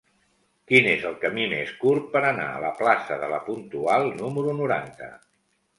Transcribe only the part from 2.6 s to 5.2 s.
la plaça de La Puntual número noranta?